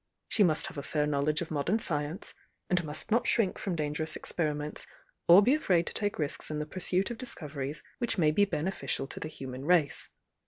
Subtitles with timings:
[0.29, 2.33] She must have a fair knowledge of modern science,
[2.71, 4.87] and must not shrink from dan gerous experiments
[5.27, 9.05] or be afraid to take risks in the Pureuit of discoveries which may be beneficial
[9.05, 10.09] to the human race.